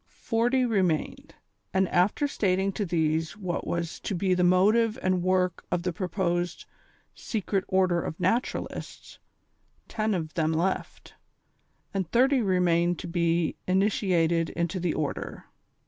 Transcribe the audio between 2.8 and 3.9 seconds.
these what